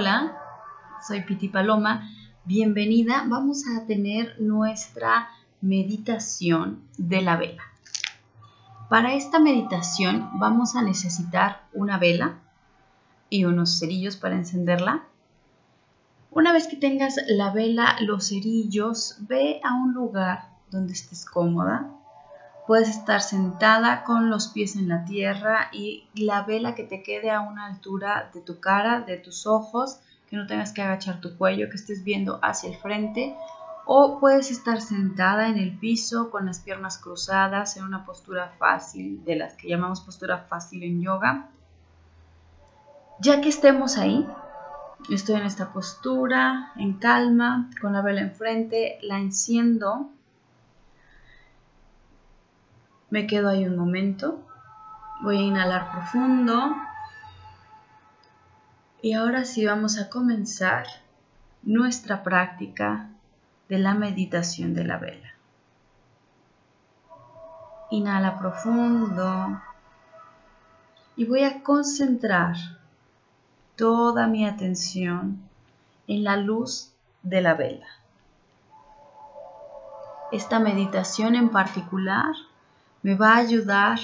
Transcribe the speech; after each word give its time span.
Hola, 0.00 0.34
soy 1.06 1.20
Piti 1.24 1.48
Paloma. 1.48 2.08
Bienvenida. 2.46 3.26
Vamos 3.28 3.64
a 3.68 3.84
tener 3.84 4.40
nuestra 4.40 5.28
meditación 5.60 6.80
de 6.96 7.20
la 7.20 7.36
vela. 7.36 7.62
Para 8.88 9.12
esta 9.12 9.38
meditación 9.38 10.30
vamos 10.38 10.74
a 10.74 10.80
necesitar 10.80 11.66
una 11.74 11.98
vela 11.98 12.38
y 13.28 13.44
unos 13.44 13.78
cerillos 13.78 14.16
para 14.16 14.36
encenderla. 14.36 15.04
Una 16.30 16.54
vez 16.54 16.66
que 16.66 16.78
tengas 16.78 17.16
la 17.28 17.50
vela, 17.52 17.96
los 18.00 18.28
cerillos, 18.30 19.18
ve 19.28 19.60
a 19.62 19.74
un 19.74 19.92
lugar 19.92 20.48
donde 20.70 20.94
estés 20.94 21.26
cómoda. 21.26 21.90
Puedes 22.70 22.88
estar 22.88 23.20
sentada 23.20 24.04
con 24.04 24.30
los 24.30 24.46
pies 24.46 24.76
en 24.76 24.88
la 24.88 25.04
tierra 25.04 25.70
y 25.72 26.04
la 26.14 26.42
vela 26.42 26.76
que 26.76 26.84
te 26.84 27.02
quede 27.02 27.32
a 27.32 27.40
una 27.40 27.66
altura 27.66 28.30
de 28.32 28.40
tu 28.42 28.60
cara, 28.60 29.00
de 29.00 29.16
tus 29.16 29.44
ojos, 29.44 29.98
que 30.28 30.36
no 30.36 30.46
tengas 30.46 30.70
que 30.70 30.80
agachar 30.80 31.20
tu 31.20 31.36
cuello, 31.36 31.68
que 31.68 31.74
estés 31.74 32.04
viendo 32.04 32.38
hacia 32.44 32.70
el 32.70 32.76
frente. 32.76 33.34
O 33.86 34.20
puedes 34.20 34.52
estar 34.52 34.80
sentada 34.80 35.48
en 35.48 35.58
el 35.58 35.76
piso 35.80 36.30
con 36.30 36.46
las 36.46 36.60
piernas 36.60 36.98
cruzadas 36.98 37.76
en 37.76 37.82
una 37.82 38.04
postura 38.04 38.52
fácil, 38.56 39.24
de 39.24 39.34
las 39.34 39.54
que 39.54 39.68
llamamos 39.68 40.02
postura 40.02 40.46
fácil 40.48 40.84
en 40.84 41.02
yoga. 41.02 41.48
Ya 43.18 43.40
que 43.40 43.48
estemos 43.48 43.98
ahí, 43.98 44.28
estoy 45.10 45.40
en 45.40 45.42
esta 45.42 45.72
postura, 45.72 46.70
en 46.76 46.92
calma, 47.00 47.68
con 47.80 47.94
la 47.94 48.00
vela 48.00 48.20
enfrente, 48.20 49.00
la 49.02 49.18
enciendo 49.18 50.12
me 53.10 53.26
quedo 53.26 53.48
ahí 53.48 53.66
un 53.66 53.76
momento. 53.76 54.40
Voy 55.22 55.38
a 55.38 55.42
inhalar 55.42 55.92
profundo. 55.92 56.76
Y 59.02 59.14
ahora 59.14 59.44
sí 59.44 59.66
vamos 59.66 59.98
a 59.98 60.08
comenzar 60.08 60.86
nuestra 61.62 62.22
práctica 62.22 63.08
de 63.68 63.78
la 63.78 63.94
meditación 63.94 64.74
de 64.74 64.84
la 64.84 64.98
vela. 64.98 65.28
Inhala 67.90 68.38
profundo 68.38 69.60
y 71.16 71.24
voy 71.24 71.42
a 71.42 71.62
concentrar 71.62 72.56
toda 73.76 74.26
mi 74.26 74.46
atención 74.46 75.42
en 76.06 76.24
la 76.24 76.36
luz 76.36 76.92
de 77.22 77.40
la 77.40 77.54
vela. 77.54 77.86
Esta 80.30 80.60
meditación 80.60 81.34
en 81.34 81.48
particular 81.50 82.34
me 83.02 83.14
va 83.14 83.34
a 83.34 83.38
ayudar 83.38 83.98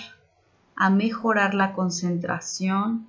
a 0.77 0.91
mejorar 0.91 1.55
la 1.55 1.73
concentración 1.73 3.07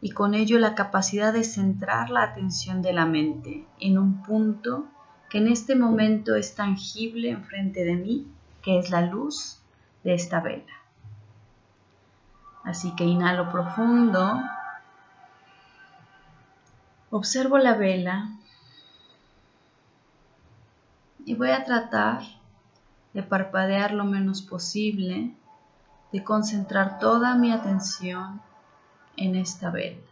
y 0.00 0.10
con 0.10 0.34
ello 0.34 0.58
la 0.58 0.74
capacidad 0.74 1.32
de 1.32 1.44
centrar 1.44 2.10
la 2.10 2.22
atención 2.22 2.82
de 2.82 2.92
la 2.92 3.06
mente 3.06 3.66
en 3.80 3.98
un 3.98 4.22
punto 4.22 4.86
que 5.30 5.38
en 5.38 5.48
este 5.48 5.76
momento 5.76 6.36
es 6.36 6.54
tangible 6.54 7.30
enfrente 7.30 7.84
de 7.84 7.96
mí, 7.96 8.28
que 8.62 8.78
es 8.78 8.90
la 8.90 9.00
luz 9.00 9.60
de 10.04 10.14
esta 10.14 10.40
vela. 10.40 10.72
Así 12.62 12.94
que 12.94 13.04
inhalo 13.04 13.50
profundo, 13.50 14.40
observo 17.10 17.58
la 17.58 17.74
vela 17.74 18.30
y 21.24 21.34
voy 21.34 21.50
a 21.50 21.64
tratar 21.64 22.22
de 23.14 23.22
parpadear 23.22 23.92
lo 23.92 24.04
menos 24.04 24.42
posible, 24.42 25.34
de 26.12 26.24
concentrar 26.24 26.98
toda 26.98 27.34
mi 27.36 27.52
atención 27.52 28.42
en 29.16 29.36
esta 29.36 29.70
vela. 29.70 30.02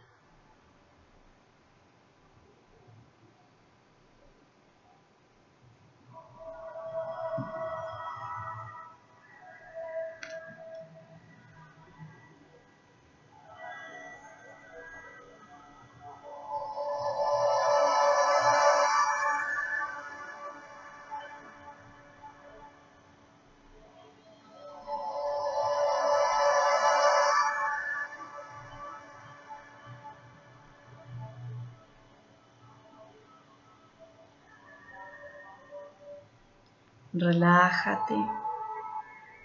Relájate. 37.15 38.15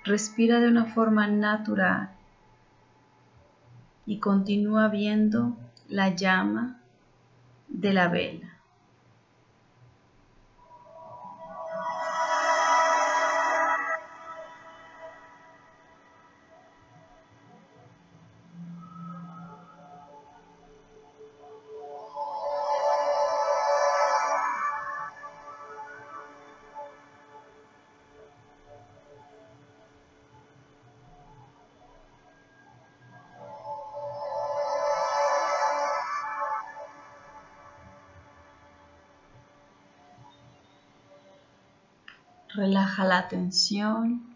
Respira 0.02 0.58
de 0.58 0.68
una 0.68 0.86
forma 0.86 1.26
natural 1.26 2.08
y 4.06 4.20
continúa 4.20 4.88
viendo 4.88 5.54
la 5.86 6.08
llama 6.08 6.80
de 7.68 7.92
la 7.92 8.08
vela. 8.08 8.47
Relaja 42.58 43.04
la 43.04 43.28
tensión 43.28 44.34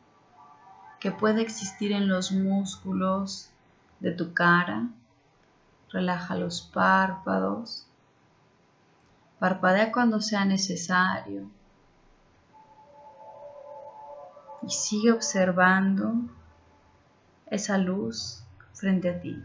que 1.00 1.10
puede 1.10 1.42
existir 1.42 1.90
en 1.90 2.06
los 2.06 2.30
músculos 2.30 3.50
de 3.98 4.12
tu 4.12 4.32
cara. 4.32 4.86
Relaja 5.90 6.36
los 6.36 6.62
párpados. 6.62 7.84
Parpadea 9.40 9.90
cuando 9.90 10.20
sea 10.20 10.44
necesario. 10.44 11.50
Y 14.62 14.70
sigue 14.70 15.10
observando 15.10 16.14
esa 17.46 17.76
luz 17.76 18.44
frente 18.72 19.10
a 19.10 19.20
ti. 19.20 19.42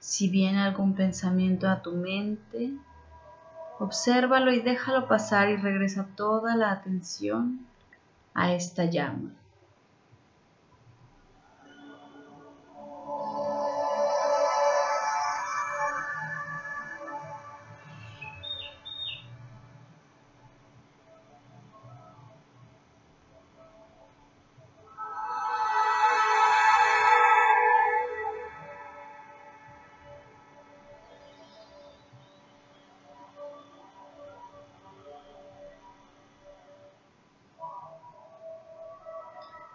Si 0.00 0.28
viene 0.28 0.62
algún 0.62 0.96
pensamiento 0.96 1.68
a 1.68 1.80
tu 1.80 1.92
mente, 1.92 2.72
Obsérvalo 3.82 4.52
y 4.52 4.60
déjalo 4.60 5.08
pasar 5.08 5.50
y 5.50 5.56
regresa 5.56 6.06
toda 6.14 6.54
la 6.54 6.70
atención 6.70 7.66
a 8.32 8.54
esta 8.54 8.84
llama. 8.84 9.32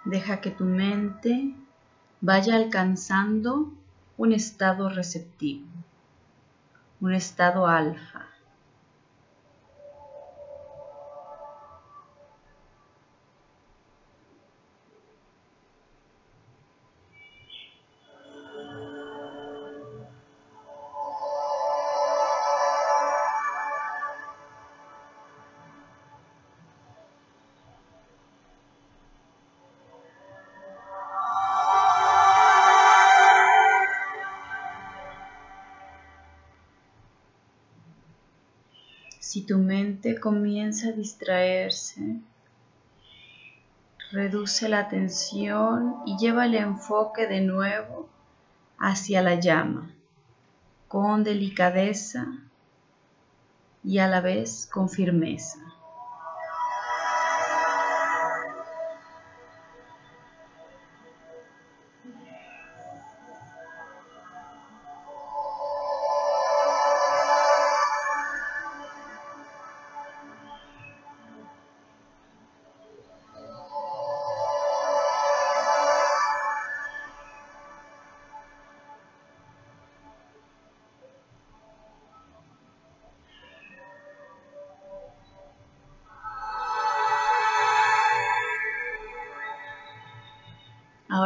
Deja 0.08 0.40
que 0.40 0.52
tu 0.52 0.64
mente 0.64 1.54
vaya 2.22 2.56
alcanzando 2.56 3.74
un 4.16 4.32
estado 4.32 4.88
receptivo, 4.88 5.68
un 7.02 7.14
estado 7.14 7.68
alfa. 7.68 8.27
Si 39.30 39.42
tu 39.42 39.58
mente 39.58 40.18
comienza 40.18 40.88
a 40.88 40.92
distraerse, 40.94 42.16
reduce 44.10 44.70
la 44.70 44.80
atención 44.80 45.96
y 46.06 46.18
lleva 46.18 46.46
el 46.46 46.56
enfoque 46.56 47.28
de 47.28 47.42
nuevo 47.42 48.08
hacia 48.80 49.22
la 49.22 49.36
llama, 49.36 49.92
con 50.88 51.26
delicadeza 51.26 52.26
y 53.84 53.98
a 53.98 54.08
la 54.08 54.22
vez 54.22 54.66
con 54.72 54.88
firmeza. 54.88 55.67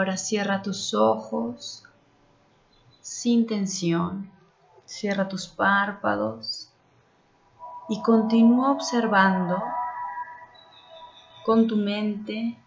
Ahora 0.02 0.18
cierra 0.18 0.64
tus 0.64 0.96
ojos 0.96 1.84
sin 3.02 3.46
tensión. 3.46 4.32
Cierra 4.84 5.30
tus 5.30 5.48
párpados 5.48 6.74
y 7.88 8.02
continúa 8.02 8.72
observando 8.72 9.62
con 11.46 11.68
tu 11.68 11.76
mente 11.78 12.58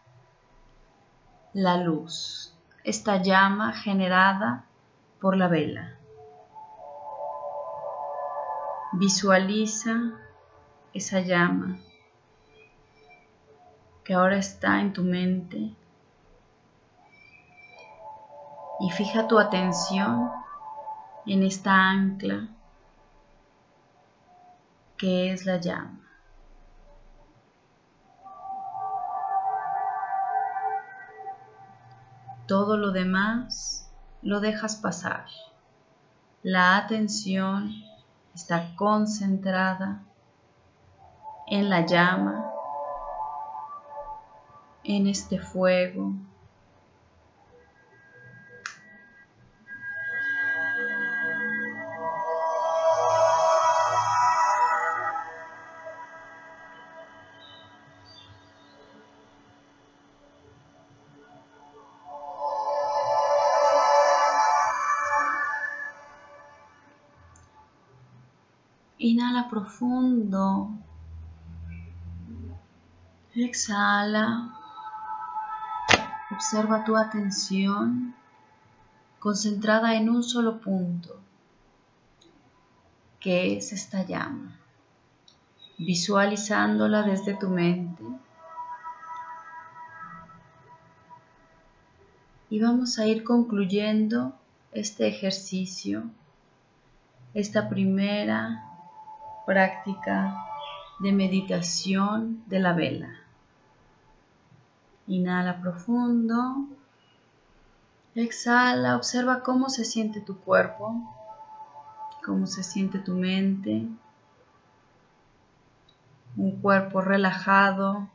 la 1.54 1.76
luz, 1.78 2.54
esta 2.84 3.16
llama 3.20 3.72
generada 3.72 4.66
por 5.20 5.36
la 5.36 5.48
vela. 5.48 5.98
Visualiza 8.92 10.12
esa 10.92 11.18
llama 11.18 11.80
que 14.04 14.14
ahora 14.14 14.36
está 14.36 14.80
en 14.80 14.92
tu 14.92 15.02
mente 15.02 15.74
y 18.80 18.90
fija 18.90 19.28
tu 19.28 19.38
atención 19.38 20.30
en 21.26 21.42
esta 21.42 21.72
ancla 21.72 22.48
que 24.96 25.32
es 25.32 25.46
la 25.46 25.58
llama. 25.58 26.00
Todo 32.46 32.76
lo 32.76 32.92
demás 32.92 33.90
lo 34.22 34.40
dejas 34.40 34.76
pasar. 34.76 35.26
La 36.42 36.76
atención 36.76 37.72
está 38.34 38.74
concentrada 38.76 40.02
en 41.46 41.70
la 41.70 41.86
llama, 41.86 42.50
en 44.82 45.06
este 45.06 45.38
fuego 45.38 46.12
Inhala 69.04 69.50
profundo. 69.50 70.70
Exhala. 73.34 74.26
Observa 76.30 76.84
tu 76.84 76.96
atención 76.96 78.14
concentrada 79.18 79.94
en 79.96 80.08
un 80.08 80.22
solo 80.22 80.58
punto, 80.58 81.20
que 83.20 83.58
es 83.58 83.74
esta 83.74 84.06
llama, 84.06 84.58
visualizándola 85.76 87.02
desde 87.02 87.34
tu 87.34 87.50
mente. 87.50 88.04
Y 92.48 92.58
vamos 92.58 92.98
a 92.98 93.06
ir 93.06 93.22
concluyendo 93.22 94.32
este 94.72 95.06
ejercicio, 95.08 96.04
esta 97.34 97.68
primera 97.68 98.70
práctica 99.46 100.44
de 101.00 101.12
meditación 101.12 102.42
de 102.46 102.58
la 102.60 102.72
vela. 102.72 103.10
Inhala 105.06 105.60
profundo. 105.60 106.66
Exhala, 108.14 108.96
observa 108.96 109.42
cómo 109.42 109.68
se 109.68 109.84
siente 109.84 110.20
tu 110.20 110.38
cuerpo, 110.38 110.94
cómo 112.24 112.46
se 112.46 112.62
siente 112.62 112.98
tu 112.98 113.14
mente. 113.14 113.88
Un 116.36 116.60
cuerpo 116.60 117.00
relajado, 117.00 118.08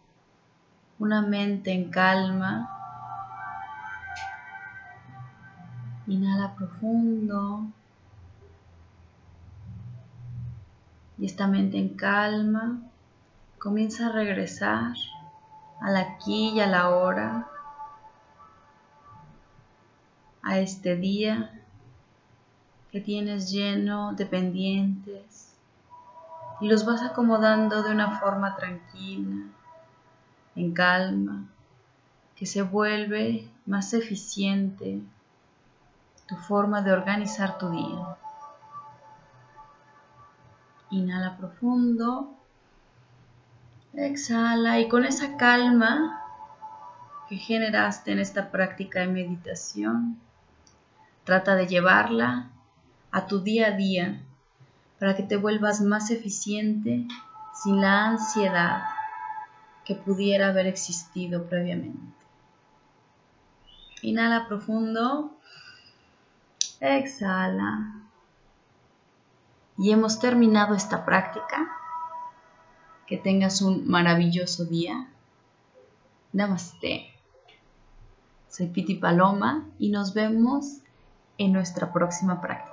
una 1.00 1.22
mente 1.22 1.74
en 1.74 1.92
calma. 1.92 2.70
Inhala 6.08 6.56
profundo. 6.56 7.68
Y 11.20 11.26
esta 11.26 11.48
mente 11.48 11.78
en 11.78 11.90
calma 11.96 12.80
comienza 13.58 14.08
a 14.08 14.12
regresar 14.12 14.94
al 15.82 15.98
aquí 15.98 16.52
y 16.52 16.62
a 16.62 16.68
la 16.68 16.90
hora, 16.90 17.48
a 20.42 20.60
este 20.60 20.96
día 20.96 21.62
que 22.92 23.02
tienes 23.02 23.52
lleno 23.52 24.14
de 24.14 24.26
pendientes 24.26 25.54
y 26.62 26.68
los 26.68 26.86
vas 26.86 27.02
acomodando 27.04 27.84
de 27.84 27.92
una 27.92 28.20
forma 28.20 28.56
tranquila, 28.56 29.46
en 30.56 30.74
calma, 30.74 31.46
que 32.36 32.46
se 32.46 32.62
vuelve 32.62 33.50
más 33.66 33.94
eficiente 33.94 35.02
tu 36.28 36.36
forma 36.36 36.82
de 36.82 36.92
organizar 36.92 37.58
tu 37.58 37.70
día. 37.70 38.19
Inhala 40.92 41.38
profundo. 41.38 42.36
Exhala 43.94 44.80
y 44.80 44.88
con 44.88 45.06
esa 45.06 45.38
calma 45.38 46.24
que 47.28 47.38
generaste 47.38 48.12
en 48.12 48.20
esta 48.20 48.50
práctica 48.50 49.02
de 49.02 49.08
meditación, 49.08 50.20
trata 51.24 51.56
de 51.56 51.68
llevarla 51.68 52.50
a 53.12 53.28
tu 53.28 53.42
día 53.42 53.68
a 53.68 53.72
día 53.72 54.22
para 55.00 55.16
que 55.16 55.24
te 55.24 55.38
vuelvas 55.38 55.82
más 55.82 56.10
eficiente 56.10 57.08
sin 57.54 57.82
la 57.82 58.06
ansiedad 58.06 58.84
que 59.86 59.96
pudiera 59.96 60.50
haber 60.50 60.68
existido 60.68 61.46
previamente. 61.46 62.14
Inhala 64.02 64.48
profundo. 64.48 65.36
Exhala 66.80 68.09
y 69.80 69.94
hemos 69.94 70.20
terminado 70.20 70.76
esta 70.76 71.06
práctica. 71.06 71.72
Que 73.08 73.18
tengas 73.18 73.62
un 73.62 73.88
maravilloso 73.88 74.66
día. 74.66 75.08
Namaste. 76.34 77.10
Soy 78.50 78.68
Piti 78.68 78.96
Paloma 78.96 79.66
y 79.80 79.90
nos 79.90 80.14
vemos 80.14 80.80
en 81.38 81.54
nuestra 81.54 81.94
próxima 81.94 82.42
práctica. 82.42 82.69